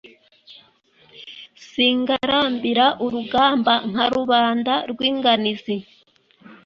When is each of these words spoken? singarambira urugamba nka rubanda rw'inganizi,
singarambira 1.69 2.85
urugamba 3.05 3.73
nka 3.89 4.05
rubanda 4.15 4.73
rw'inganizi, 4.91 5.75